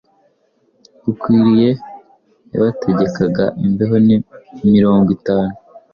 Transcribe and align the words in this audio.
bukwiriye 1.03 1.69
yabategekaga 2.53 3.45
imbeho 3.65 3.95
mirongo 4.73 5.07
itanu 5.17 5.53